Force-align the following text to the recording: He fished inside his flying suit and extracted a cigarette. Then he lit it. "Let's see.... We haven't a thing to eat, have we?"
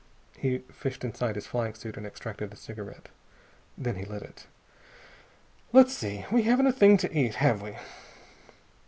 He 0.35 0.57
fished 0.71 1.03
inside 1.03 1.35
his 1.35 1.45
flying 1.45 1.75
suit 1.75 1.95
and 1.95 2.07
extracted 2.07 2.51
a 2.51 2.55
cigarette. 2.55 3.09
Then 3.77 3.97
he 3.97 4.03
lit 4.03 4.23
it. 4.23 4.47
"Let's 5.73 5.93
see.... 5.93 6.25
We 6.31 6.41
haven't 6.41 6.65
a 6.65 6.73
thing 6.73 6.97
to 6.97 7.15
eat, 7.15 7.35
have 7.35 7.61
we?" 7.61 7.77